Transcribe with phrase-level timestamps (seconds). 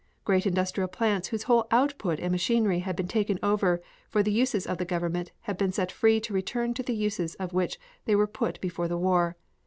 [0.25, 4.65] Great industrial plants whose whole output and machinery had been taken over for the uses
[4.65, 8.15] of the government have been set free to return to the uses to which they
[8.15, 9.35] were put before the war.